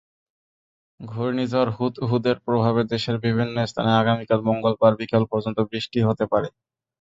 ঘূর্ণিঝড় 0.99 1.71
হুদহুদের 1.77 2.37
প্রভাবে 2.45 2.81
দেশের 2.91 3.15
বিভিন্ন 3.25 3.55
স্থানে 3.67 3.91
আগামীকাল 3.95 4.39
মঙ্গলবার 4.47 4.93
বিকেল 4.99 5.23
পর্যন্ত 5.31 5.57
বৃষ্টি 5.71 5.99
হতে 6.07 6.25
পারে। 6.31 6.47